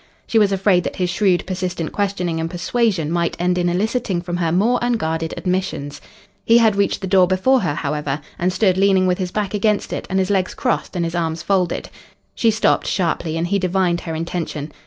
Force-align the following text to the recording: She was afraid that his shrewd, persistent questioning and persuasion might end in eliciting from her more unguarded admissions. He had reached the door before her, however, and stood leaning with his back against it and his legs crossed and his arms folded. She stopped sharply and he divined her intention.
She 0.25 0.39
was 0.39 0.51
afraid 0.51 0.83
that 0.85 0.95
his 0.95 1.11
shrewd, 1.11 1.45
persistent 1.45 1.91
questioning 1.93 2.39
and 2.39 2.49
persuasion 2.49 3.11
might 3.11 3.39
end 3.39 3.59
in 3.59 3.69
eliciting 3.69 4.19
from 4.19 4.37
her 4.37 4.51
more 4.51 4.79
unguarded 4.81 5.31
admissions. 5.37 6.01
He 6.43 6.57
had 6.57 6.75
reached 6.75 7.01
the 7.01 7.05
door 7.05 7.27
before 7.27 7.59
her, 7.59 7.75
however, 7.75 8.19
and 8.39 8.51
stood 8.51 8.79
leaning 8.79 9.05
with 9.05 9.19
his 9.19 9.29
back 9.29 9.53
against 9.53 9.93
it 9.93 10.07
and 10.09 10.17
his 10.17 10.31
legs 10.31 10.55
crossed 10.55 10.95
and 10.95 11.05
his 11.05 11.13
arms 11.13 11.43
folded. 11.43 11.91
She 12.33 12.49
stopped 12.49 12.87
sharply 12.87 13.37
and 13.37 13.45
he 13.45 13.59
divined 13.59 14.01
her 14.01 14.15
intention. 14.15 14.71